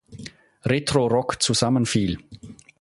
[0.63, 2.17] Retro-Rock zusammenfiel.